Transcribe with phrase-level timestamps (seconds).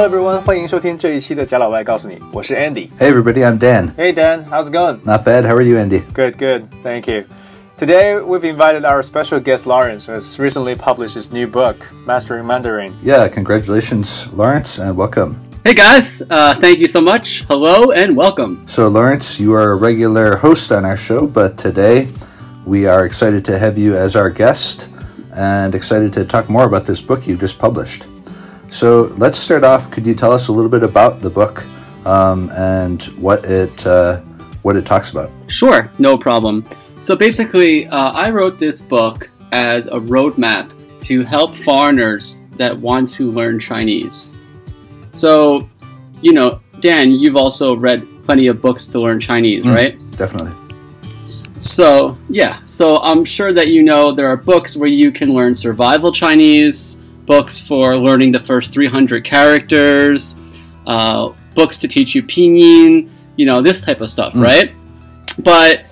[0.00, 2.88] Hello everyone，欢迎收听这一期的贾老外告诉你，我是 Andy。
[2.98, 3.94] Hey everybody, I'm Dan.
[3.94, 4.98] Hey Dan, how's it going?
[5.04, 5.44] Not bad.
[5.44, 6.00] How are you, Andy?
[6.12, 6.66] Good, good.
[6.82, 7.24] Thank you.
[7.78, 12.44] Today we've invited our special guest Lawrence, who has recently published his new book, Mastering
[12.44, 12.96] Mandarin.
[13.00, 15.38] Yeah, congratulations, Lawrence, and welcome.
[15.64, 17.44] Hey guys, uh, thank you so much.
[17.48, 18.64] Hello and welcome.
[18.66, 22.08] So, Lawrence, you are a regular host on our show, but today
[22.64, 24.88] we are excited to have you as our guest
[25.32, 28.08] and excited to talk more about this book you just published.
[28.71, 29.91] So, let's start off.
[29.91, 31.65] Could you tell us a little bit about the book
[32.05, 34.21] um, and what it uh,
[34.61, 35.29] what it talks about?
[35.47, 36.65] Sure, no problem.
[37.01, 40.71] So basically, uh, I wrote this book as a roadmap
[41.01, 44.35] to help foreigners that want to learn Chinese.
[45.11, 45.67] So,
[46.21, 49.75] you know, Dan, you've also read plenty of books to learn Chinese, Mm.
[49.75, 50.11] right?
[50.15, 50.53] Definitely.
[51.21, 55.55] So, yeah, so I'm sure that you know there are books where you can learn
[55.55, 56.97] survival Chinese,
[57.31, 60.35] books for learning the first 300 characters,
[60.85, 64.43] uh, books to teach you pinyin, you know, this type of stuff, Mm.
[64.43, 64.71] right?
[65.39, 65.85] But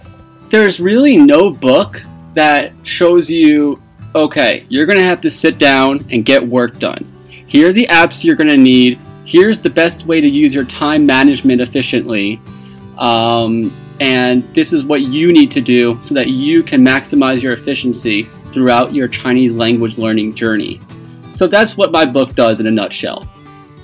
[0.49, 2.01] there's really no book
[2.33, 3.79] that shows you,
[4.13, 7.07] okay, you're going to have to sit down and get work done.
[7.47, 8.99] Here are the apps you're going to need.
[9.23, 12.41] Here's the best way to use your time management efficiently.
[12.97, 17.53] Um, and this is what you need to do so that you can maximize your
[17.53, 20.81] efficiency throughout your Chinese language learning journey.
[21.31, 23.27] So that's what my book does in a nutshell.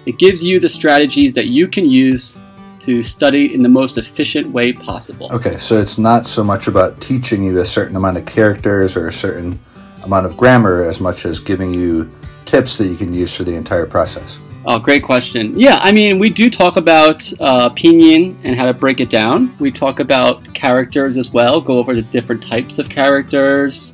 [0.06, 2.38] It gives you the strategies that you can use
[2.82, 5.28] to study in the most efficient way possible.
[5.32, 9.08] Okay, so it's not so much about teaching you a certain amount of characters or
[9.08, 9.60] a certain
[10.04, 12.12] amount of grammar as much as giving you
[12.46, 14.40] tips that you can use for the entire process.
[14.68, 15.60] Oh, great question.
[15.60, 19.56] Yeah, I mean, we do talk about uh, pinyin and how to break it down.
[19.60, 23.94] We talk about characters as well, go over the different types of characters.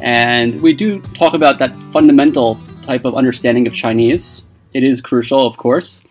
[0.00, 4.45] And we do talk about that fundamental type of understanding of Chinese.
[4.73, 6.03] It is crucial, of course.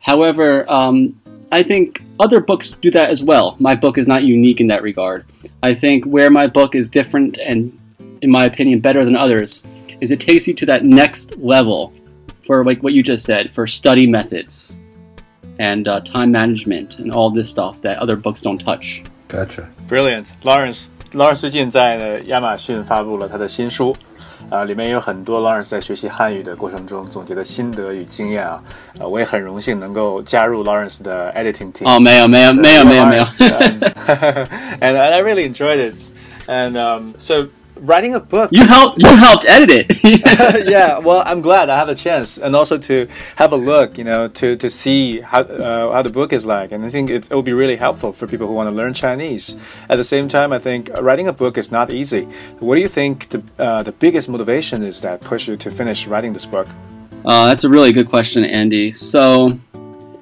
[0.00, 1.20] However, um,
[1.50, 3.56] I think other books do that as well.
[3.58, 5.24] My book is not unique in that regard.
[5.62, 7.76] I think where my book is different and,
[8.22, 9.66] in my opinion, better than others
[10.00, 11.92] is it takes you to that next level
[12.44, 14.78] for like what you just said for study methods
[15.58, 19.02] and uh, time management and all this stuff that other books don't touch.
[19.28, 19.68] Gotcha.
[19.86, 20.90] Brilliant, Lawrence.
[21.12, 23.94] Lawrence 最近在呢亚马逊发布了他的新书，
[24.49, 28.61] 啊、里面有很多 Lawrence 在学习汉语的过程中总结的心得与经验啊，
[28.99, 31.89] 呃，我也很荣幸能够加入 Lawrence 的 editing team。
[31.89, 33.83] 哦，没有没有没有没有没有 um,
[34.79, 35.95] and I really enjoyed it.
[36.47, 37.47] And um, so
[37.77, 38.51] writing a book.
[38.51, 40.65] You helped you helped edit it.
[40.67, 44.03] yeah, well, I'm glad I have a chance, and also to have a look, you
[44.03, 47.25] know, to to see how uh, how the book is like, and I think it,
[47.31, 49.55] it will be really helpful for people who want to learn Chinese.
[49.89, 52.27] At the same time, I think writing a book is not easy.
[52.59, 56.07] What do you think the uh, the biggest motivation is that push you to finish
[56.07, 56.67] writing this book?
[57.25, 58.91] Uh, that's a really good question, Andy.
[58.91, 59.57] So,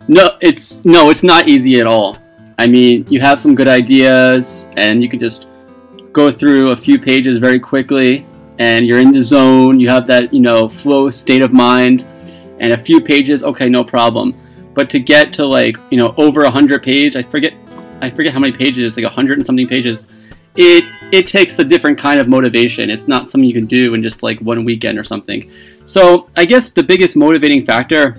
[0.07, 2.17] no, it's no, it's not easy at all.
[2.59, 5.47] I mean, you have some good ideas, and you can just
[6.11, 8.25] go through a few pages very quickly,
[8.59, 9.79] and you're in the zone.
[9.79, 12.05] You have that, you know, flow state of mind,
[12.59, 14.35] and a few pages, okay, no problem.
[14.73, 17.53] But to get to like, you know, over a hundred page, I forget,
[18.01, 20.07] I forget how many pages, like a hundred and something pages.
[20.55, 22.89] It it takes a different kind of motivation.
[22.89, 25.49] It's not something you can do in just like one weekend or something.
[25.85, 28.15] So I guess the biggest motivating factor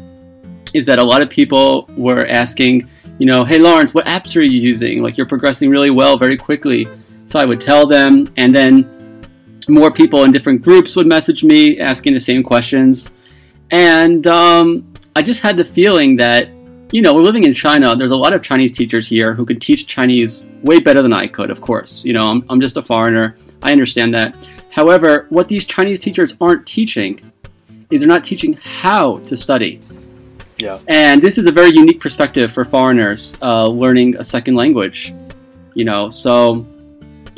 [0.75, 2.89] is that a lot of people were asking,
[3.19, 5.03] you know, hey Lawrence, what apps are you using?
[5.03, 6.89] Like you're progressing really well very quickly.
[7.33, 9.25] So I would tell them, and then
[9.67, 13.15] more people in different groups would message me asking the same questions.
[13.71, 16.51] And um, I just had the feeling that,
[16.93, 19.63] you know, we're living in China, there's a lot of Chinese teachers here who could
[19.63, 22.05] teach Chinese way better than I could, of course.
[22.05, 23.39] You know, I'm, I'm just a foreigner.
[23.63, 24.37] I understand that.
[24.69, 27.33] However, what these Chinese teachers aren't teaching
[27.91, 29.81] is they're not teaching how to study.
[30.59, 30.79] Yeah.
[30.89, 35.15] And this is a very unique perspective for foreigners uh, learning a second language.
[35.75, 36.67] You know, so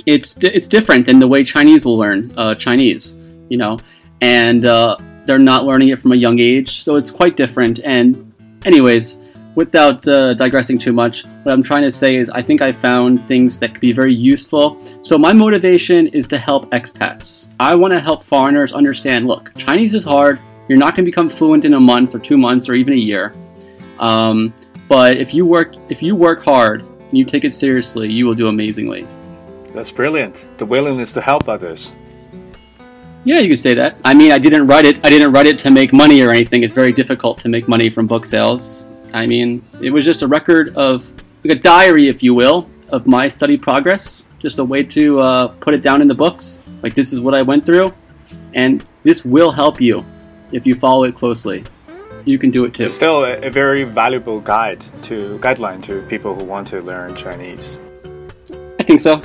[0.06, 3.19] it's it's different than the way Chinese will learn uh, Chinese.
[3.49, 3.78] You know,
[4.20, 4.96] and uh,
[5.26, 7.81] they're not learning it from a young age, so it's quite different.
[7.84, 8.32] And,
[8.64, 9.20] anyways,
[9.55, 13.26] without uh, digressing too much, what I'm trying to say is I think I found
[13.28, 14.82] things that could be very useful.
[15.02, 17.49] So my motivation is to help expats.
[17.61, 19.26] I want to help foreigners understand.
[19.26, 20.40] Look, Chinese is hard.
[20.69, 22.96] You're not going to become fluent in a month or two months or even a
[22.96, 23.34] year.
[23.99, 24.55] Um,
[24.88, 28.34] but if you work if you work hard and you take it seriously, you will
[28.34, 29.06] do amazingly.
[29.75, 30.47] That's brilliant.
[30.59, 31.94] The willingness to help others.
[33.25, 33.97] Yeah, you could say that.
[34.05, 35.05] I mean, I didn't write it.
[35.05, 36.62] I didn't write it to make money or anything.
[36.62, 38.87] It's very difficult to make money from book sales.
[39.12, 41.11] I mean, it was just a record of
[41.43, 44.29] like a diary, if you will, of my study progress.
[44.38, 46.62] Just a way to uh, put it down in the books.
[46.82, 47.88] Like this is what I went through,
[48.53, 50.05] and this will help you
[50.53, 51.65] if you follow it closely.
[52.25, 52.85] you can do it too.
[52.85, 57.15] It's still a, a very valuable guide to guideline to people who want to learn
[57.15, 57.81] Chinese.
[58.79, 59.23] I think so.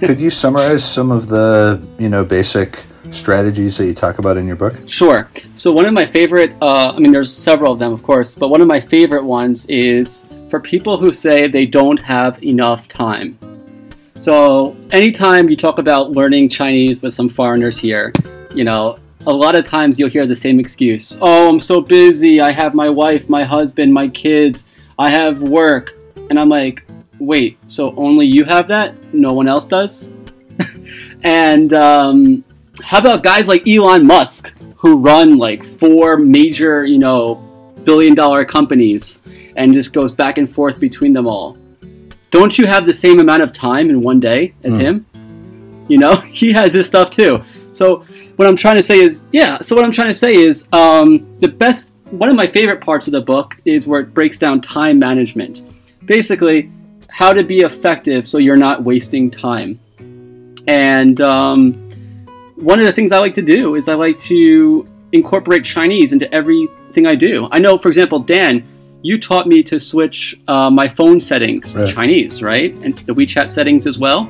[0.00, 4.46] Could you summarize some of the you know basic strategies that you talk about in
[4.46, 4.74] your book?
[4.86, 5.28] Sure.
[5.54, 8.48] So one of my favorite, uh, I mean, there's several of them, of course, but
[8.48, 13.38] one of my favorite ones is for people who say they don't have enough time.
[14.18, 18.12] So anytime you talk about learning Chinese with some foreigners here,
[18.54, 21.18] you know, a lot of times you'll hear the same excuse.
[21.20, 22.40] Oh, I'm so busy.
[22.40, 24.66] I have my wife, my husband, my kids.
[24.98, 25.94] I have work.
[26.30, 26.85] And I'm like,
[27.18, 28.94] wait, so only you have that?
[29.14, 30.08] No one else does?
[31.22, 32.44] and um,
[32.82, 37.36] how about guys like Elon Musk who run like four major, you know,
[37.84, 39.22] billion dollar companies
[39.56, 41.56] and just goes back and forth between them all?
[42.30, 44.80] Don't you have the same amount of time in one day as Mm.
[44.80, 45.06] him?
[45.88, 47.42] You know, he has his stuff too.
[47.72, 48.04] So
[48.36, 49.60] what I'm trying to say is, yeah.
[49.62, 53.06] So what I'm trying to say is, um, the best, one of my favorite parts
[53.06, 55.62] of the book is where it breaks down time management.
[56.04, 56.70] Basically,
[57.08, 59.80] how to be effective so you're not wasting time.
[60.66, 61.74] And um,
[62.56, 66.32] one of the things I like to do is I like to incorporate Chinese into
[66.34, 67.48] everything I do.
[67.50, 68.64] I know, for example, Dan,
[69.02, 71.94] you taught me to switch uh, my phone settings to Right.
[71.94, 72.74] Chinese, right?
[72.74, 74.24] And the WeChat settings as well.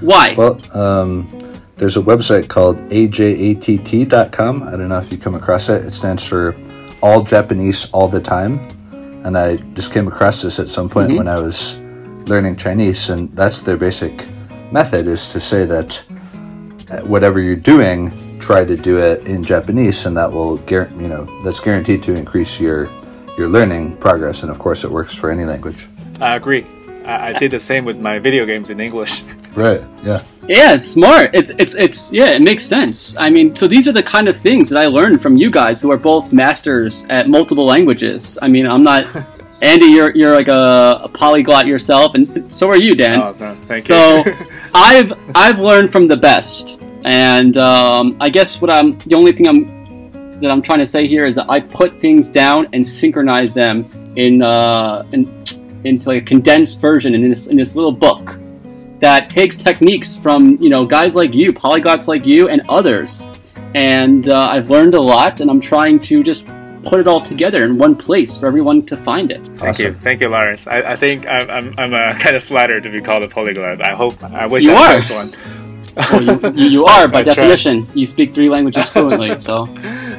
[0.00, 0.34] Why?
[0.36, 1.28] Well, um,
[1.76, 4.62] there's a website called ajatt.com.
[4.62, 5.84] I don't know if you come across it.
[5.84, 6.56] It stands for
[7.02, 8.60] All Japanese All the Time.
[9.24, 11.76] And I just came across this at some point when I was
[12.26, 14.26] learning Chinese, and that's their basic
[14.72, 16.02] method is to say that
[16.90, 21.08] uh, whatever you're doing, try to do it in Japanese, and that will, guar- you
[21.08, 22.88] know, that's guaranteed to increase your
[23.38, 24.42] your learning progress.
[24.42, 25.88] And of course, it works for any language.
[26.20, 26.66] I agree.
[27.04, 29.22] I, I did the same with my video games in English.
[29.54, 29.82] Right.
[30.02, 30.22] Yeah.
[30.48, 31.34] Yeah, it's smart.
[31.34, 33.14] It's it's it's yeah, it makes sense.
[33.18, 35.82] I mean, so these are the kind of things that I learned from you guys
[35.82, 38.38] who are both masters at multiple languages.
[38.40, 39.04] I mean, I'm not
[39.62, 43.20] Andy, you're you're like a, a polyglot yourself, and so are you, Dan.
[43.20, 44.34] Oh, no, thank so you.
[44.74, 49.48] I've I've learned from the best, and um, I guess what I'm the only thing
[49.48, 53.54] I'm that I'm trying to say here is that I put things down and synchronize
[53.54, 55.44] them in uh, in
[55.84, 58.38] into like a condensed version in this in this little book
[58.98, 63.28] that takes techniques from you know guys like you, polyglots like you, and others.
[63.74, 66.46] And uh, I've learned a lot, and I'm trying to just
[66.84, 69.46] put it all together in one place for everyone to find it.
[69.56, 70.66] Thank you, thank you, Lawrence.
[70.66, 73.82] I, I think I'm I'm, I'm uh, kind of flattered to be called a polyglot.
[73.86, 74.96] I hope I wish You I are.
[74.96, 75.34] was one.
[75.96, 77.34] Well, you, you, you are by I try.
[77.34, 77.86] definition.
[77.94, 79.66] You speak three languages fluently, so.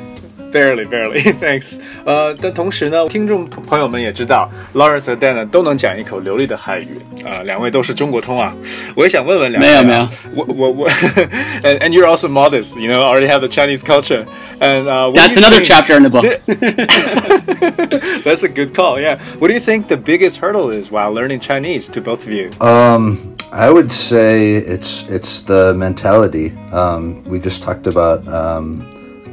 [0.53, 1.21] Barely, barely.
[1.35, 1.79] Thanks.
[2.07, 6.99] 呃，但同时呢，听众朋友们也知道，Lawrence 和 Dan 呢都能讲一口流利的汉语。
[7.23, 8.55] 呃，两位都是中国通啊。
[8.97, 10.09] 我也想问问两位、啊，没有没有。
[10.35, 14.25] 我我我，and and you're also modest, you know, already have the Chinese culture,
[14.59, 16.25] and uh, what do That's you another think- chapter in the book.
[18.25, 18.99] That's a good call.
[18.99, 19.19] Yeah.
[19.39, 22.49] What do you think the biggest hurdle is while learning Chinese to both of you?
[22.63, 23.19] Um,
[23.53, 26.55] I would say it's it's the mentality.
[26.73, 28.89] Um, we just talked about um,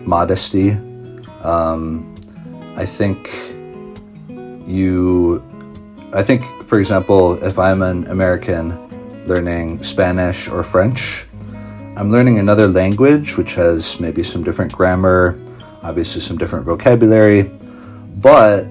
[0.05, 0.75] modesty.
[1.42, 2.14] um,
[2.76, 3.30] I think
[4.66, 5.42] you.
[6.12, 8.76] I think, for example, if I'm an American
[9.26, 11.24] learning Spanish or French,
[11.96, 15.38] I'm learning another language which has maybe some different grammar,
[15.82, 17.42] obviously some different vocabulary,
[18.16, 18.64] but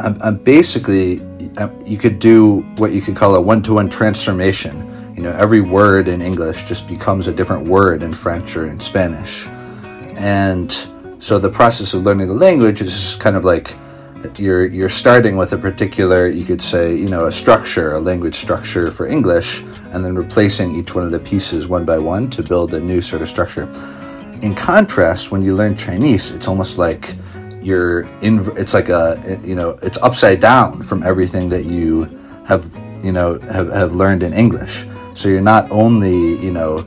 [0.00, 1.20] I'm, I'm basically
[1.58, 4.74] I'm- you could do what you could call a one-to-one transformation.
[5.14, 8.80] You know, every word in English just becomes a different word in French or in
[8.80, 9.46] Spanish,
[10.16, 10.72] and
[11.26, 13.74] so the process of learning the language is kind of like
[14.38, 18.36] you're you're starting with a particular you could say you know a structure a language
[18.36, 22.44] structure for english and then replacing each one of the pieces one by one to
[22.44, 23.64] build a new sort of structure.
[24.42, 27.16] In contrast when you learn chinese it's almost like
[27.60, 32.04] you're in it's like a you know it's upside down from everything that you
[32.46, 32.62] have
[33.02, 34.86] you know have, have learned in english.
[35.14, 36.86] So you're not only you know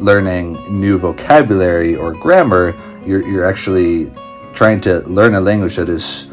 [0.00, 4.12] learning new vocabulary or grammar you're, you're actually
[4.52, 6.28] trying to learn a language that is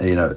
[0.00, 0.36] you know,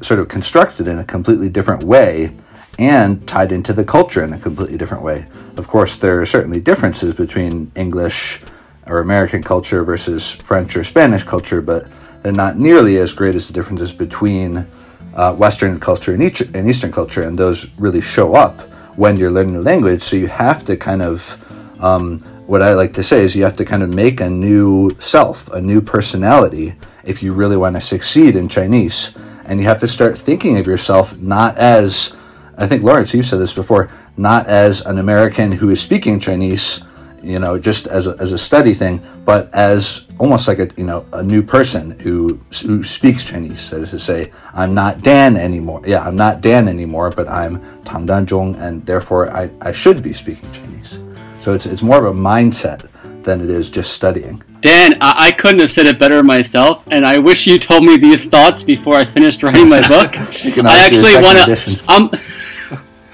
[0.00, 2.34] sort of constructed in a completely different way
[2.78, 5.26] and tied into the culture in a completely different way.
[5.56, 8.40] Of course, there are certainly differences between English
[8.86, 11.88] or American culture versus French or Spanish culture, but
[12.22, 14.66] they're not nearly as great as the differences between
[15.14, 18.60] uh, Western culture and, each, and Eastern culture, and those really show up
[18.96, 20.02] when you're learning the language.
[20.02, 21.36] So you have to kind of
[21.80, 24.90] um, what I like to say is you have to kind of make a new
[24.98, 29.16] self, a new personality, if you really want to succeed in Chinese.
[29.44, 32.16] And you have to start thinking of yourself not as,
[32.56, 36.84] I think Lawrence, you said this before, not as an American who is speaking Chinese,
[37.22, 40.84] you know, just as a, as a study thing, but as almost like a you
[40.84, 43.70] know a new person who who speaks Chinese.
[43.70, 45.82] That is to say, I'm not Dan anymore.
[45.84, 50.12] Yeah, I'm not Dan anymore, but I'm Tang Danzhong, and therefore I, I should be
[50.12, 51.00] speaking Chinese.
[51.48, 52.90] So it's it's more of a mindset
[53.22, 54.42] than it is just studying.
[54.60, 57.96] Dan, I, I couldn't have said it better myself, and I wish you told me
[57.96, 60.14] these thoughts before I finished writing my book.
[60.18, 61.90] I actually want to.
[61.90, 62.10] Um,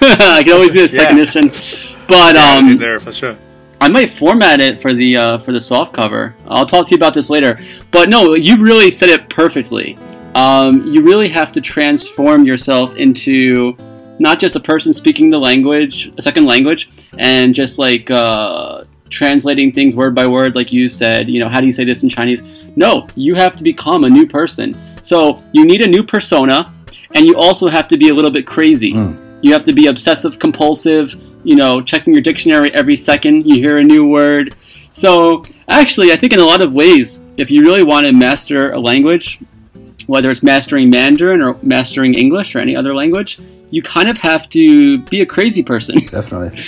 [0.00, 1.22] I can always do a second yeah.
[1.22, 1.48] edition,
[2.08, 3.38] but um, there for sure.
[3.80, 6.34] I might format it for the uh, for the soft cover.
[6.48, 7.60] I'll talk to you about this later.
[7.92, 9.96] But no, you really said it perfectly.
[10.34, 13.76] Um, you really have to transform yourself into
[14.18, 19.72] not just a person speaking the language, a second language, and just like uh, translating
[19.72, 21.28] things word by word, like you said.
[21.28, 22.42] You know, how do you say this in Chinese?
[22.76, 24.76] No, you have to become a new person.
[25.02, 26.72] So you need a new persona,
[27.14, 28.92] and you also have to be a little bit crazy.
[28.92, 29.38] Mm.
[29.42, 33.78] You have to be obsessive compulsive you know, checking your dictionary every second you hear
[33.78, 34.56] a new word.
[34.94, 38.72] So, actually, I think in a lot of ways, if you really want to master
[38.72, 39.40] a language,
[40.06, 43.38] whether it's mastering Mandarin or mastering English or any other language,
[43.74, 45.98] you kind of have to be a crazy person.
[46.10, 46.64] Definitely.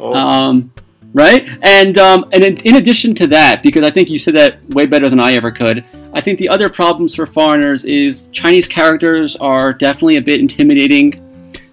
[0.00, 0.14] Oh.
[0.14, 0.72] Um,
[1.12, 1.46] right?
[1.62, 4.86] And um, and in, in, addition to that, because I think you said that way
[4.86, 5.84] better than I ever could.
[6.12, 11.24] I think the other problems for foreigners is Chinese characters are definitely a bit intimidating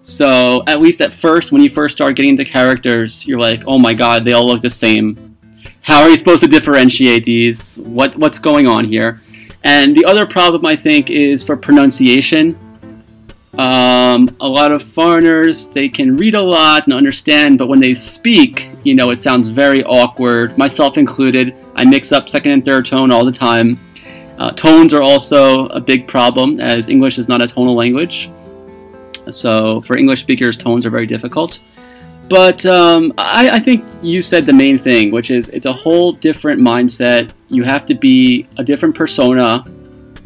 [0.05, 3.79] so at least at first, when you first start getting into characters, you're like, oh
[3.79, 5.35] my god, they all look the same.
[5.81, 7.75] How are you supposed to differentiate these?
[7.77, 9.21] What what's going on here?
[9.63, 12.55] And the other problem I think is for pronunciation.
[13.57, 17.93] Um, a lot of foreigners they can read a lot and understand, but when they
[17.93, 20.57] speak, you know, it sounds very awkward.
[20.57, 21.55] Myself included.
[21.75, 23.79] I mix up second and third tone all the time.
[24.37, 28.29] Uh, tones are also a big problem, as English is not a tonal language.
[29.31, 31.61] So for English speakers, tones are very difficult.
[32.27, 36.11] But um, I, I, think you said the main thing, which is it's a whole
[36.11, 37.31] different mindset.
[37.49, 39.63] You have to be a different persona,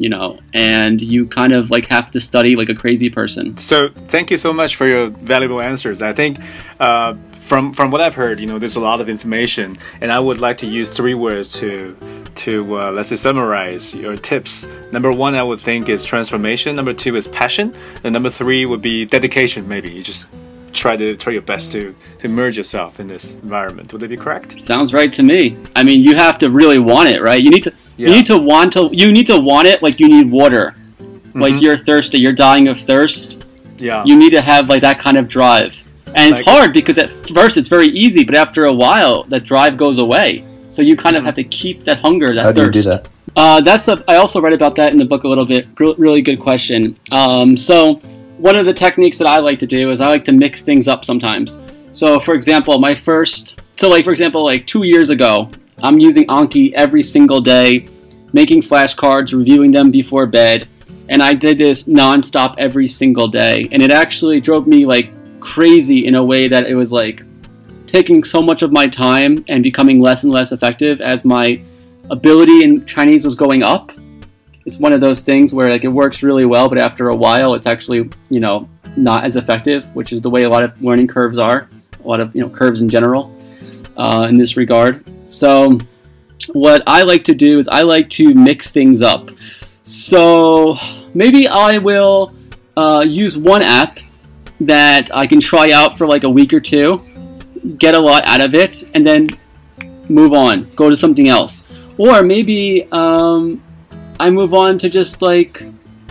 [0.00, 3.56] you know, and you kind of like have to study like a crazy person.
[3.58, 6.02] So thank you so much for your valuable answers.
[6.02, 6.38] I think.
[6.78, 7.14] Uh,
[7.50, 10.40] from, from what I've heard, you know, there's a lot of information, and I would
[10.40, 11.96] like to use three words to
[12.36, 14.64] to uh, let's say summarize your tips.
[14.92, 16.76] Number one, I would think is transformation.
[16.76, 19.66] Number two is passion, and number three would be dedication.
[19.66, 20.30] Maybe you just
[20.72, 23.92] try to try your best to to immerse yourself in this environment.
[23.92, 24.64] Would that be correct?
[24.64, 25.56] Sounds right to me.
[25.74, 27.42] I mean, you have to really want it, right?
[27.42, 28.08] You need to yeah.
[28.08, 30.74] you need to want to you need to want it like you need water.
[30.98, 31.40] Mm-hmm.
[31.40, 33.46] Like you're thirsty, you're dying of thirst.
[33.76, 34.02] Yeah.
[34.04, 35.74] You need to have like that kind of drive.
[36.06, 39.76] And it's hard because at first it's very easy, but after a while that drive
[39.76, 40.44] goes away.
[40.70, 42.72] So you kind of have to keep that hunger, that How thirst.
[42.72, 43.10] do you do that?
[43.36, 45.68] Uh, that's a, I also read about that in the book a little bit.
[45.78, 46.98] really good question.
[47.12, 47.94] Um, so
[48.38, 50.88] one of the techniques that I like to do is I like to mix things
[50.88, 51.60] up sometimes.
[51.92, 55.50] So for example, my first, so like for example, like two years ago,
[55.82, 57.88] I'm using Anki every single day,
[58.32, 60.68] making flashcards, reviewing them before bed,
[61.08, 65.10] and I did this nonstop every single day, and it actually drove me like
[65.40, 67.22] crazy in a way that it was like
[67.86, 71.60] taking so much of my time and becoming less and less effective as my
[72.10, 73.90] ability in Chinese was going up.
[74.66, 77.54] It's one of those things where like it works really well, but after a while,
[77.54, 81.06] it's actually you know not as effective, which is the way a lot of learning
[81.06, 81.68] curves are,
[82.04, 83.34] a lot of you know curves in general
[83.96, 85.04] uh, in this regard.
[85.30, 85.78] So
[86.52, 89.30] what I like to do is I like to mix things up.
[89.82, 90.76] So
[91.14, 92.34] maybe I will
[92.76, 93.98] uh, use one app
[94.60, 97.06] that I can try out for like a week or two
[97.78, 99.30] get a lot out of it, and then
[100.08, 101.64] move on, go to something else.
[101.98, 103.62] Or maybe um,
[104.18, 105.62] I move on to just like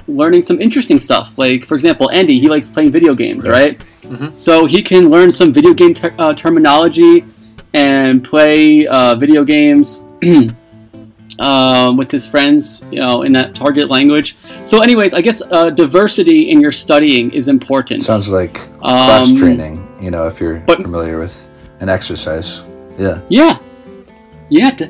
[0.07, 1.37] learning some interesting stuff.
[1.37, 3.83] Like, for example, Andy, he likes playing video games, right?
[4.03, 4.37] Mm-hmm.
[4.37, 7.25] So he can learn some video game ter- uh, terminology
[7.73, 10.05] and play uh, video games
[11.39, 14.37] um, with his friends, you know, in that target language.
[14.65, 18.03] So, anyways, I guess uh, diversity in your studying is important.
[18.03, 19.77] Sounds like cross training.
[19.77, 21.47] Um, you know, if you're but, familiar with
[21.79, 22.63] an exercise.
[22.97, 23.21] Yeah.
[23.29, 23.59] Yeah.
[24.49, 24.89] Yeah.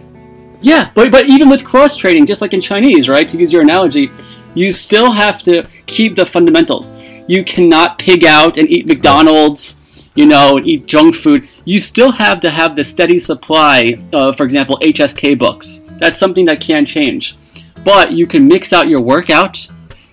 [0.62, 3.28] Yeah, but but even with cross training, just like in Chinese, right?
[3.30, 4.12] To use your analogy,
[4.56, 6.94] you still have to keep the fundamentals.
[7.28, 9.79] You cannot pig out and eat McDonald's,
[10.20, 11.48] you know, and eat junk food.
[11.64, 15.86] You still have to have the steady supply of, for example, HSK books.
[15.98, 17.38] That's something that can change.
[17.86, 19.66] But you can mix out your workout.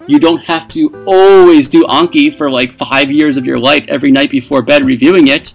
[0.07, 4.13] You don't have to always do Anki for like five years of your life every
[4.13, 5.55] night before bed reviewing it.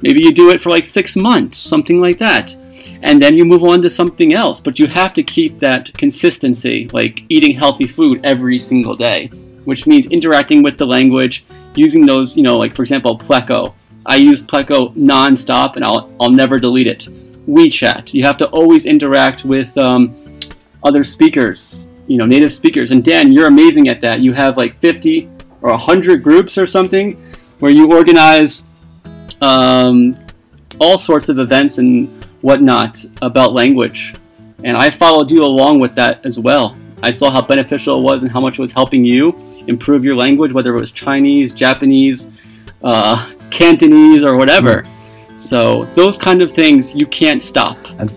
[0.00, 2.56] Maybe you do it for like six months, something like that.
[3.02, 4.62] And then you move on to something else.
[4.62, 9.28] But you have to keep that consistency, like eating healthy food every single day,
[9.64, 11.44] which means interacting with the language,
[11.74, 13.74] using those, you know, like for example, Pleco.
[14.06, 17.08] I use Pleco nonstop and I'll, I'll never delete it.
[17.48, 18.12] WeChat.
[18.12, 20.38] You have to always interact with um,
[20.82, 22.90] other speakers, you know, native speakers.
[22.90, 24.20] And Dan, you're amazing at that.
[24.20, 25.28] You have like 50
[25.62, 27.16] or 100 groups or something
[27.60, 28.66] where you organize
[29.40, 30.18] um,
[30.78, 34.14] all sorts of events and whatnot about language.
[34.64, 36.76] And I followed you along with that as well.
[37.04, 40.16] I saw how beneficial it was and how much it was helping you improve your
[40.16, 42.30] language, whether it was Chinese, Japanese,
[42.82, 44.82] uh, Cantonese, or whatever.
[44.82, 45.40] Mm.
[45.40, 47.76] So those kind of things you can't stop.
[47.98, 48.10] And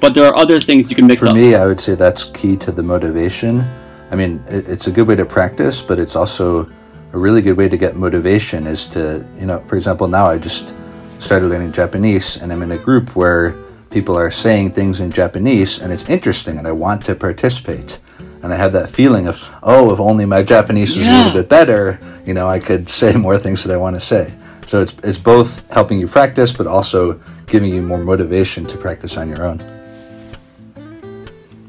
[0.00, 1.34] but there are other things you can mix for up.
[1.34, 3.64] For me, I would say that's key to the motivation.
[4.10, 6.68] I mean, it, it's a good way to practice, but it's also
[7.12, 8.66] a really good way to get motivation.
[8.66, 10.74] Is to you know, for example, now I just
[11.18, 13.54] started learning Japanese, and I'm in a group where
[13.92, 17.98] people are saying things in Japanese, and it's interesting, and I want to participate.
[18.42, 21.14] And I have that feeling of, oh, if only my Japanese was yeah.
[21.14, 24.00] a little bit better, you know, I could say more things that I want to
[24.00, 24.34] say.
[24.66, 29.16] So it's it's both helping you practice, but also giving you more motivation to practice
[29.16, 29.58] on your own.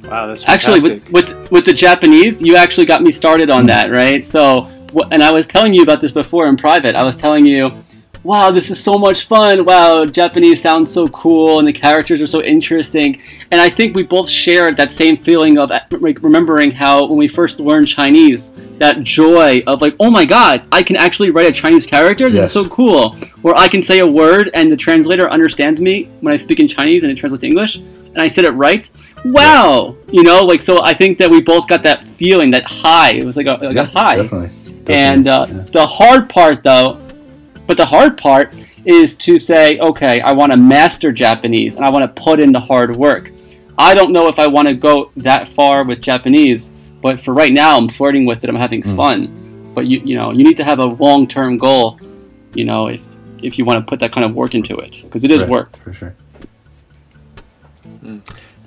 [0.04, 3.68] Wow, that's actually with, with with the Japanese, you actually got me started on mm.
[3.68, 4.26] that, right?
[4.28, 4.70] So,
[5.12, 6.96] and I was telling you about this before in private.
[6.96, 7.83] I was telling you,
[8.24, 9.66] wow, this is so much fun.
[9.66, 13.22] Wow, Japanese sounds so cool, and the characters are so interesting.
[13.52, 17.28] And I think we both shared that same feeling of like remembering how when we
[17.28, 21.52] first learned Chinese, that joy of like, oh my god, I can actually write a
[21.52, 22.26] Chinese character.
[22.26, 22.46] This yes.
[22.48, 23.16] is so cool.
[23.44, 26.68] Or I can say a word and the translator understands me when I speak in
[26.68, 28.90] Chinese and it translates to English, and I said it right
[29.26, 30.82] wow, you know, like so.
[30.84, 33.12] I think that we both got that feeling, that high.
[33.12, 34.18] It was like a like yeah, a high.
[34.18, 34.48] Definitely.
[34.48, 34.94] definitely.
[34.96, 35.62] And uh, yeah.
[35.72, 37.03] the hard part, though,
[37.68, 38.54] but the hard part
[38.86, 42.52] is to say, okay, I want to master Japanese and I want to put in
[42.52, 43.32] the hard work.
[43.78, 47.54] I don't know if I want to go that far with Japanese, but for right
[47.54, 48.50] now, I'm flirting with it.
[48.50, 48.96] I'm having mm.
[48.96, 49.72] fun.
[49.74, 52.00] But you, you know, you need to have a long-term goal.
[52.54, 53.02] You know, if
[53.42, 55.50] if you want to put that kind of work into it, because it is right,
[55.50, 55.76] work.
[55.78, 56.16] For sure.
[58.04, 58.22] Mm.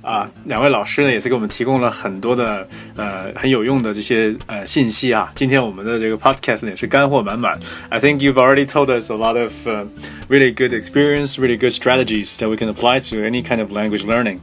[0.06, 5.32] 啊，两位老师呢也是给我们提供了很多的呃很有用的这些呃信息啊。
[5.36, 7.60] 今天我们的这个 podcast 呢也是干货满满。
[7.90, 9.86] I think you've already told us a lot of uh,
[10.28, 14.04] really good experience, really good strategies that we can apply to any kind of language
[14.04, 14.40] learning.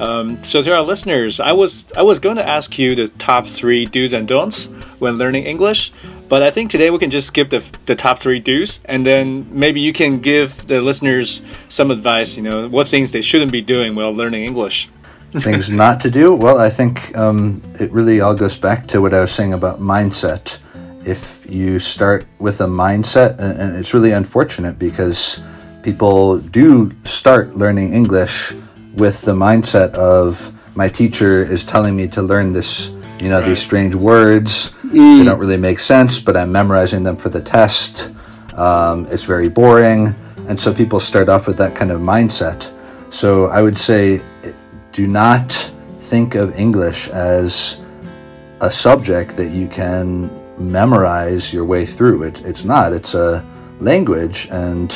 [0.00, 3.46] Um, so to our listeners, I was I was going to ask you the top
[3.46, 5.92] three do's and don'ts when learning English.
[6.29, 9.47] But I think today we can just skip the, the top three do's, and then
[9.51, 12.35] maybe you can give the listeners some advice.
[12.35, 14.89] You know, what things they shouldn't be doing while learning English.
[15.41, 16.35] things not to do.
[16.35, 19.79] Well, I think um, it really all goes back to what I was saying about
[19.79, 20.59] mindset.
[21.05, 25.43] If you start with a mindset, and, and it's really unfortunate because
[25.81, 28.53] people do start learning English
[28.95, 33.47] with the mindset of my teacher is telling me to learn this you know, right.
[33.47, 34.69] these strange words.
[34.85, 35.19] Mm.
[35.19, 38.11] They don't really make sense, but I'm memorizing them for the test.
[38.55, 40.15] Um, it's very boring.
[40.47, 42.71] And so people start off with that kind of mindset.
[43.13, 44.21] So I would say
[44.91, 45.51] do not
[45.97, 47.81] think of English as
[48.61, 52.23] a subject that you can memorize your way through.
[52.23, 53.45] It's, it's not, it's a
[53.79, 54.47] language.
[54.51, 54.91] And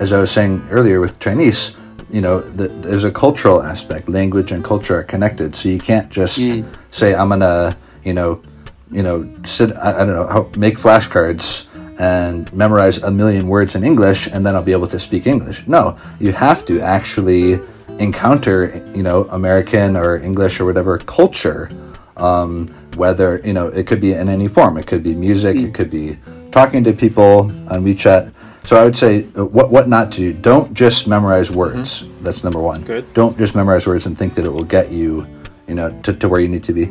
[0.00, 1.76] as I was saying earlier with Chinese,
[2.12, 4.08] you know, the, there's a cultural aspect.
[4.08, 6.64] Language and culture are connected, so you can't just mm.
[6.90, 8.42] say, "I'm gonna," you know,
[8.90, 9.76] you know, sit.
[9.76, 11.66] I, I don't know, make flashcards
[12.00, 15.66] and memorize a million words in English, and then I'll be able to speak English.
[15.66, 17.60] No, you have to actually
[17.98, 21.70] encounter, you know, American or English or whatever culture.
[22.16, 24.76] Um, whether you know, it could be in any form.
[24.76, 25.56] It could be music.
[25.56, 25.68] Mm.
[25.68, 26.18] It could be
[26.50, 28.32] talking to people on WeChat
[28.64, 30.32] so I would say uh, what what not to do.
[30.32, 32.02] Don't just memorize words.
[32.02, 32.24] Mm-hmm.
[32.24, 32.82] That's number one.
[32.82, 33.12] Good.
[33.14, 35.26] Don't just memorize words and think that it will get you,
[35.66, 36.90] you know, to, to where you need to be.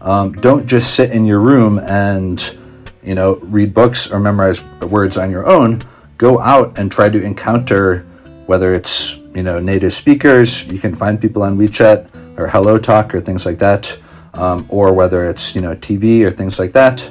[0.00, 2.56] Um, don't just sit in your room and,
[3.02, 5.82] you know, read books or memorize words on your own.
[6.16, 8.06] Go out and try to encounter
[8.46, 10.66] whether it's you know native speakers.
[10.72, 13.96] You can find people on WeChat or Hello Talk or things like that,
[14.34, 17.06] um, or whether it's you know TV or things like that.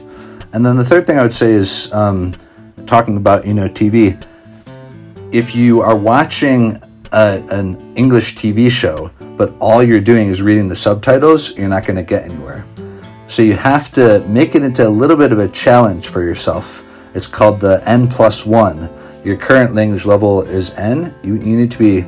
[0.51, 1.93] And then the third thing I would say is.
[1.93, 2.33] Um,
[2.89, 4.19] talking about you know TV,
[5.31, 10.67] if you are watching a, an English TV show, but all you're doing is reading
[10.67, 12.65] the subtitles, you're not going to get anywhere.
[13.27, 16.83] So you have to make it into a little bit of a challenge for yourself.
[17.13, 18.89] It's called the N plus one.
[19.23, 21.13] Your current language level is N.
[21.21, 22.07] You, you need to be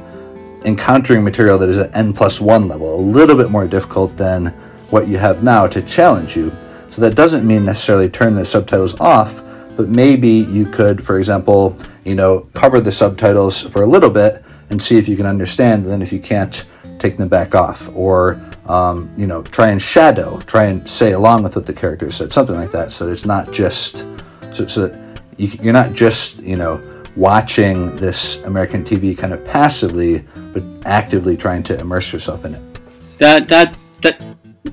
[0.66, 4.48] encountering material that is at N plus one level, a little bit more difficult than
[4.90, 6.52] what you have now to challenge you.
[6.90, 9.44] So that doesn't mean necessarily turn the subtitles off,
[9.76, 14.44] but maybe you could, for example, you know, cover the subtitles for a little bit
[14.70, 15.84] and see if you can understand.
[15.84, 16.66] And then if you can't,
[17.02, 21.44] take them back off, or um, you know, try and shadow, try and say along
[21.44, 22.92] with what the character said, something like that.
[22.92, 24.06] So it's not just
[24.54, 26.82] so, so that you, you're not just you know
[27.18, 32.80] watching this American TV kind of passively, but actively trying to immerse yourself in it.
[33.18, 34.22] That that that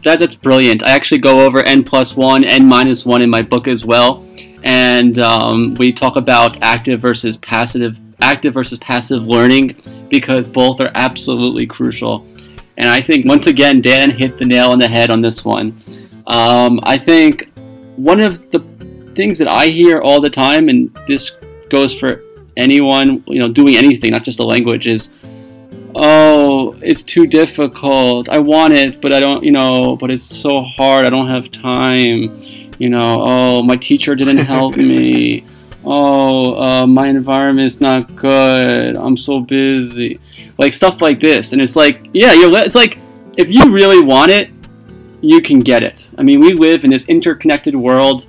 [0.04, 0.82] that that's brilliant.
[0.82, 4.24] I actually go over n plus one, n minus one in my book as well,
[4.68, 9.74] and um, we talk about active versus passive, active versus passive learning
[10.10, 12.26] because both are absolutely crucial.
[12.76, 15.74] And I think once again, Dan hit the nail on the head on this one.
[16.26, 17.50] Um, I think
[17.96, 18.60] one of the
[19.14, 21.32] things that I hear all the time, and this
[21.70, 22.22] goes for
[22.58, 25.08] anyone, you know, doing anything, not just the language, is,
[25.94, 28.28] oh, it's too difficult.
[28.28, 31.06] I want it, but I don't, you know, but it's so hard.
[31.06, 32.57] I don't have time.
[32.78, 35.44] You know, oh, my teacher didn't help me.
[35.84, 38.98] Oh, uh, my environment is not good.
[38.98, 40.20] I'm so busy.
[40.58, 42.54] Like stuff like this, and it's like, yeah, you're.
[42.58, 42.98] It's like
[43.38, 44.50] if you really want it,
[45.20, 46.10] you can get it.
[46.18, 48.26] I mean, we live in this interconnected world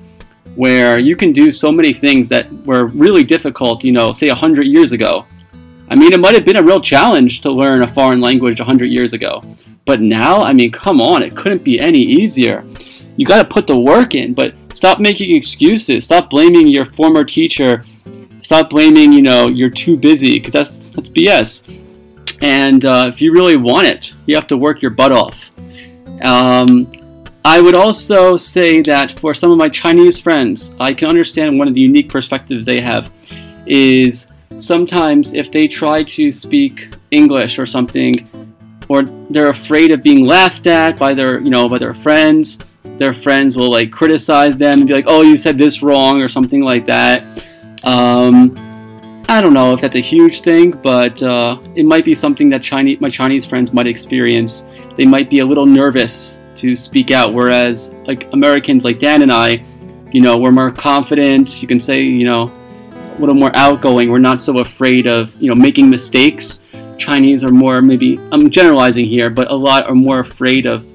[0.55, 4.63] where you can do so many things that were really difficult, you know, say 100
[4.63, 5.25] years ago.
[5.89, 8.85] I mean, it might have been a real challenge to learn a foreign language 100
[8.85, 9.41] years ago.
[9.85, 12.63] But now, I mean, come on, it couldn't be any easier.
[13.17, 16.05] You got to put the work in, but stop making excuses.
[16.05, 17.83] Stop blaming your former teacher.
[18.41, 21.79] Stop blaming, you know, you're too busy because that's that's BS.
[22.41, 25.51] And uh, if you really want it, you have to work your butt off.
[26.23, 26.91] Um,
[27.43, 31.67] I would also say that for some of my Chinese friends, I can understand one
[31.67, 33.11] of the unique perspectives they have
[33.65, 38.27] is sometimes if they try to speak English or something,
[38.89, 42.59] or they're afraid of being laughed at by their, you know, by their friends,
[42.99, 46.29] their friends will like criticize them and be like, "Oh, you said this wrong" or
[46.29, 47.45] something like that.
[47.83, 48.55] Um,
[49.29, 52.61] I don't know if that's a huge thing, but uh, it might be something that
[52.61, 54.65] Chinese my Chinese friends might experience.
[54.95, 59.31] They might be a little nervous to speak out, whereas like Americans like Dan and
[59.31, 59.63] I,
[60.11, 61.61] you know, we're more confident.
[61.61, 62.51] You can say, you know,
[62.91, 64.09] a little more outgoing.
[64.09, 66.63] We're not so afraid of you know making mistakes.
[66.97, 70.85] Chinese are more maybe I'm generalizing here, but a lot are more afraid of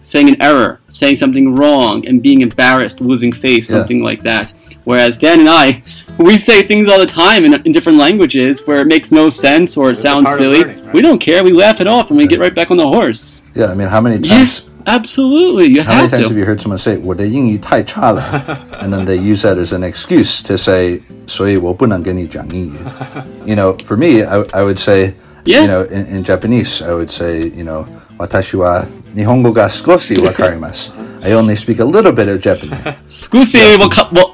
[0.00, 3.78] saying an error, saying something wrong, and being embarrassed, losing face, Yeah.
[3.78, 4.52] something like that.
[4.84, 5.82] Whereas Dan and I,
[6.18, 9.78] we say things all the time in, in different languages where it makes no sense
[9.78, 10.58] or it It's a sounds part of silly.
[10.60, 10.94] learning, right?
[10.94, 11.42] We don't care.
[11.42, 13.42] We laugh it off and we get right back on the horse.
[13.54, 14.68] Yeah, I mean, how many Yeah, times?
[14.86, 15.68] absolutely.
[15.68, 16.28] You How many have times to.
[16.34, 18.22] have you heard someone say 我的英语太差了
[18.82, 22.72] and then they use that as an excuse to say 所以我不能跟你讲英语
[23.46, 25.14] You know, for me, I, I would say,
[25.46, 25.62] Yeah.
[25.62, 27.86] you know, in, in Japanese, I would say, you know,
[28.18, 30.92] 私は日本語が少しわかります。
[31.22, 32.94] I only speak a little bit of Japanese.
[33.08, 34.12] Scusi will cut.
[34.12, 34.30] Well,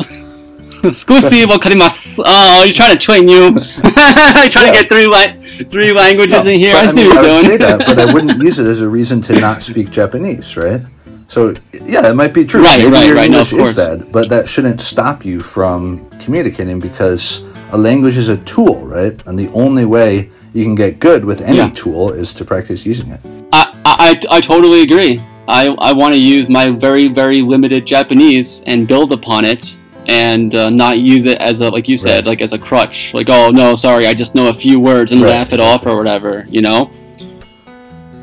[0.92, 2.22] Scusi will karimasu.
[2.24, 3.52] Oh, you're trying to train you.
[3.52, 4.72] trying to Yeah.
[4.72, 6.72] get three li- three languages in here.
[6.72, 7.78] But, I I, see mean, what I you're would say doing.
[7.78, 10.80] that, but I wouldn't use it as a reason to not speak Japanese, right?
[11.28, 11.54] So
[11.85, 12.62] yeah, it might be true.
[12.62, 13.76] Right, Maybe right, your right, no, English of is course.
[13.88, 19.14] bad, but that shouldn't stop you from communicating because a language is a tool, right?
[19.26, 21.70] And the only way you can get good with any Yeah.
[21.74, 23.20] tool is to practice using it.
[23.52, 25.21] I, I, I totally agree.
[25.48, 30.54] I, I want to use my very, very limited Japanese and build upon it and
[30.56, 32.26] uh, not use it as a, like you said, Right.
[32.26, 33.13] like as a crutch.
[33.13, 35.86] Like, oh, no, sorry, I just know a few words and Right, laugh it off
[35.86, 36.91] or whatever, you know?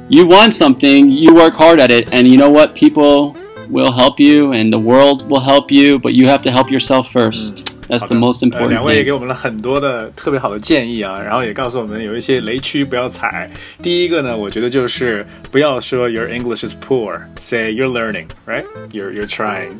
[0.09, 2.75] You want something, you work hard at it, and you know what?
[2.75, 3.37] People
[3.68, 7.11] will help you and the world will help you, but you have to help yourself
[7.11, 7.71] first.
[7.91, 9.05] That's 好 the 的 most 呃 important 两位也 thing.
[9.05, 13.49] 给我们了很多的特别好的建议啊，然后也告诉我们有一些雷区不要踩。
[13.81, 18.65] 第一个呢，我觉得就是不要说 your English is poor，say you're learning, right?
[18.91, 19.79] You're you're trying.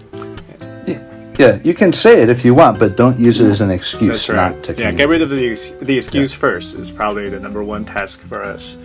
[1.38, 4.26] Yeah, you can say it if you want, but don't use it as an excuse
[4.26, 4.54] That's right.
[4.54, 4.98] not to Yeah, communicate.
[4.98, 8.42] get rid of the ex- the excuse first is probably the number one task for
[8.44, 8.78] us.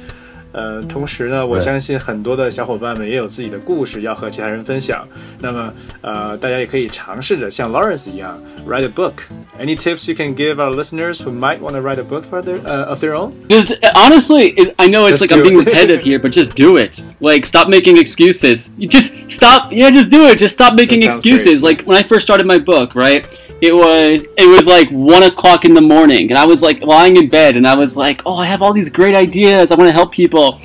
[0.53, 5.09] 呃，同时呢，我对相信很多的小伙伴们也有自己的故事要和其他人分享。
[5.41, 9.15] 那么，呃，大家也可以尝试着像 Lawrence 一样 write a book.
[9.59, 12.43] Any tips you can give our listeners who might want to write a book for
[12.43, 13.33] their uh, of their own?
[13.49, 15.69] Just honestly, it, I know it's Just like I'm do being it.
[15.69, 17.03] repetitive here, but just do it.
[17.21, 18.73] Like, stop making excuses.
[18.77, 19.73] You just stop.
[19.73, 20.37] Yeah, just do it.
[20.37, 21.63] Just stop making sounds excuses.
[21.63, 21.79] great.
[21.79, 23.27] Like when I first started my book, right?
[23.60, 27.18] It was it was like one o'clock in the morning, and I was like lying
[27.18, 29.72] in bed, and I was like, oh, I have all these great ideas.
[29.72, 30.60] I want to help people,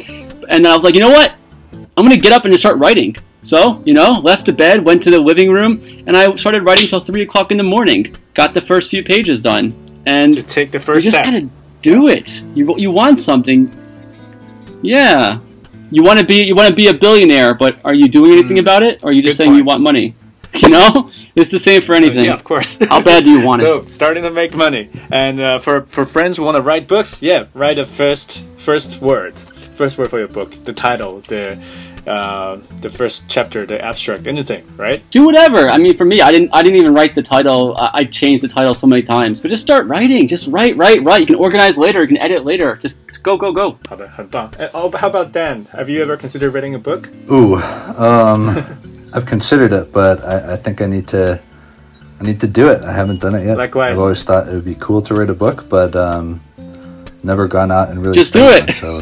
[0.48, 1.34] and then I was like, you know what?
[1.96, 3.16] I'm gonna get up and just start writing.
[3.42, 6.86] So, you know, left the bed, went to the living room, and I started writing
[6.86, 8.14] till three o'clock in the morning.
[8.34, 9.74] Got the first few pages done,
[10.06, 11.26] and Just take the you first just step.
[11.26, 11.48] gotta
[11.80, 12.42] do it.
[12.54, 13.70] You you want something.
[14.82, 15.40] Yeah,
[15.90, 18.56] you want to be you want to be a billionaire, but are you doing anything
[18.56, 18.60] mm.
[18.60, 19.02] about it?
[19.02, 20.14] Or are you just Good saying you want money?
[20.54, 22.25] You know, it's the same for anything.
[22.25, 22.77] Yeah, of course.
[22.89, 23.89] How bad do you want so, it?
[23.89, 27.45] starting to make money, and uh, for for friends who want to write books, yeah,
[27.53, 29.33] write the first first word,
[29.75, 31.57] first word for your book, the title, the
[32.07, 35.03] uh, the first chapter, the abstract, anything, right?
[35.11, 35.67] Do whatever.
[35.69, 36.51] I mean, for me, I didn't.
[36.53, 37.75] I didn't even write the title.
[37.77, 39.41] I, I changed the title so many times.
[39.41, 40.25] But just start writing.
[40.25, 41.19] Just write, write, write.
[41.19, 42.01] You can organize later.
[42.01, 42.77] You can edit later.
[42.77, 43.77] Just, just go, go, go.
[43.89, 44.49] 好的，很棒。
[44.57, 45.65] And, oh, how about Dan?
[45.73, 47.09] Have you ever considered writing a book?
[47.29, 47.55] Ooh,
[47.97, 48.55] um,
[49.13, 51.39] I've considered it, but I, I think I need to.
[52.19, 52.83] I need to do it.
[52.83, 53.57] I haven't done it yet.
[53.57, 53.91] Likewise.
[53.91, 56.41] I've always thought it would be cool to write a book, but um,
[57.21, 58.15] never gone out and really.
[58.15, 58.83] Just do started it.
[58.83, 59.01] one,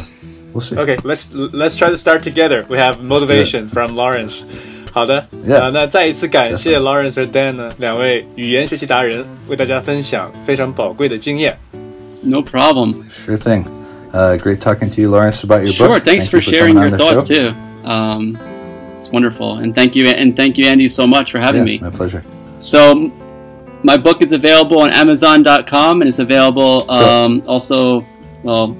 [0.52, 0.76] we'll see.
[0.76, 2.66] Okay, let's let's try to start together.
[2.68, 4.44] We have motivation from Lawrence.
[4.92, 5.60] 好的 Yeah.
[5.62, 11.56] 啊那再一次感谢 Lawrence 和 Dan 呢两位语言学习达人，为大家分享非常宝贵的经验。
[12.22, 13.04] No problem.
[13.10, 13.64] Sure thing.
[14.12, 15.88] Uh, great talking to you, Lawrence, about your Sure.
[15.88, 16.02] book.
[16.04, 17.50] Thanks Thank for you sharing coming your on the thoughts show.
[17.50, 17.88] too.
[17.88, 18.38] Um,
[19.01, 21.79] it's wonderful, and thank you, and thank you, Andy, so much for having Yeah, me.
[21.79, 22.23] my pleasure.
[22.59, 23.11] So,
[23.83, 27.03] my book is available on Amazon.com, and it's available Sure.
[27.03, 28.05] um, also.
[28.43, 28.77] Well,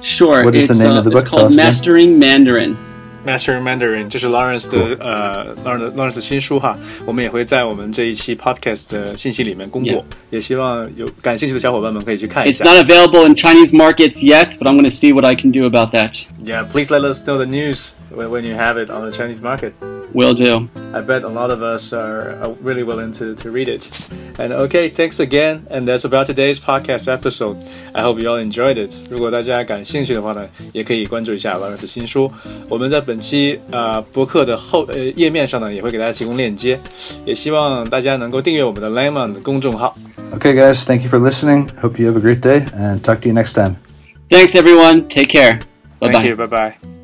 [0.00, 0.44] sure.
[0.44, 1.30] What is the it's, name uh, of the it's book?
[1.30, 1.56] Tell called.
[1.56, 2.76] Mastering Mandarin.
[3.25, 10.03] Master Mandarin，这是 Lawrence 的呃 Lawrence Lawrence 的新书哈，我们也会在我们这一期 podcast 的信息里面公布 Yeah.
[10.31, 12.63] 也希望有感兴趣的小伙伴们可以去看一 It's 下。
[12.63, 15.65] not available in Chinese markets yet, but I'm going to see what I can do
[15.65, 16.25] about that.
[16.43, 19.39] Yeah, please let us know the news when, when you have it on the Chinese
[19.39, 19.73] market.
[20.15, 20.67] Will do.
[20.93, 23.89] I bet a lot of us are, are really willing to, to read it.
[24.37, 25.65] And okay, thanks again.
[25.69, 27.55] And that's about today's podcast episode.
[27.95, 28.93] I hope you all enjoyed it.
[29.09, 32.29] 如果大家感兴趣的话呢，也可以关注一下 Lawrence 的新书。
[32.67, 36.77] 我们在本期呃博客的后呃页面上呢，也会给大家提供链接。
[37.23, 39.95] 也希望大家能够订阅我们的 Lemon 的公众号。
[40.33, 41.69] Okay, guys, thank you for listening.
[41.81, 43.77] Hope you have a great day, and talk to you next time.
[44.29, 45.07] Thanks, everyone.
[45.07, 45.59] Take care.
[45.99, 46.27] Bye Thank bye.
[46.27, 46.35] you.
[46.35, 46.94] Bye bye.